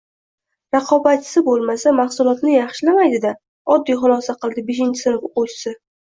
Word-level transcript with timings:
“Raqobatchisi 0.75 1.41
bo‘lmasa 1.49 1.91
maxsulotini 1.97 2.53
yaxshilamaydi-da!”– 2.53 3.33
oddiy 3.75 3.97
xulosaga 4.05 4.41
qildi 4.47 4.63
beshinchi 4.71 5.03
sinf 5.03 5.29
o‘quvchisi. 5.29 5.75